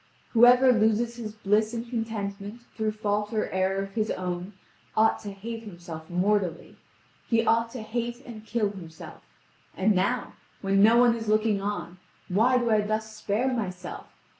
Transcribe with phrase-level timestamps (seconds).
[0.31, 4.53] Whoever loses his bliss and contentment through fault or error of his own
[4.97, 6.75] ought to hate himself mortally.
[7.27, 9.21] He ought to hate and kill himself.
[9.77, 14.07] And now, when no one is looking on, why do I thus spare myself?